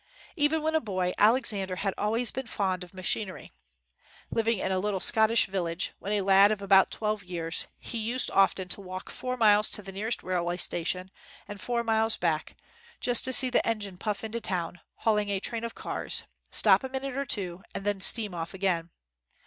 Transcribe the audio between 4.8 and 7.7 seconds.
Scottish village, when a lad of about twelve years,